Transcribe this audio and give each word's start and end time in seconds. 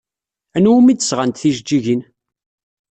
Anwa 0.55 0.73
umi 0.77 0.93
d-sɣant 0.95 1.39
tijeǧǧigin? 1.41 2.01